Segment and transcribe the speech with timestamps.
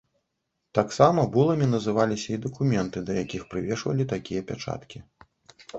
[0.77, 4.97] Таксама буламі назваліся і дакументы да якіх прывешвалі такія пячаткі.